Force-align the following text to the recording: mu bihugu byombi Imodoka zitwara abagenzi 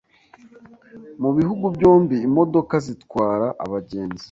mu 1.21 1.29
bihugu 1.37 1.65
byombi 1.75 2.15
Imodoka 2.27 2.75
zitwara 2.85 3.47
abagenzi 3.65 4.19